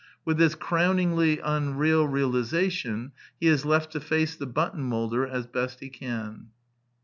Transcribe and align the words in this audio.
With 0.25 0.39
this 0.39 0.55
crowningly 0.55 1.39
unreal 1.43 2.07
realization 2.07 3.11
he 3.39 3.45
is 3.45 3.65
left 3.67 3.91
to 3.91 3.99
face 3.99 4.35
the 4.35 4.47
button 4.47 4.81
moulder 4.81 5.27
as 5.27 5.45
best 5.45 5.79
he 5.79 5.89
can. 5.89 6.47